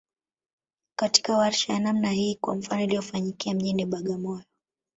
katika 0.99 1.37
warsha 1.37 1.73
ya 1.73 1.79
namna 1.79 2.09
hii 2.11 2.35
kwa 2.35 2.55
mfano 2.55 2.83
iliyofanyikia 2.83 3.53
mjini 3.53 3.85
Bagamoyo 3.85 4.43